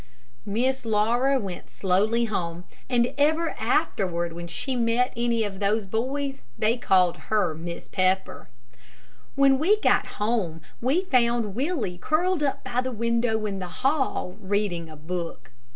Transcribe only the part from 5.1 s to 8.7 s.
any of those boys, they called her "Miss Pepper."